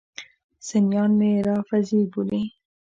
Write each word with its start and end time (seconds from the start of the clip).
سنیان 0.67 1.11
مې 1.19 1.31
رافضي 1.47 2.01
بولي. 2.11 2.43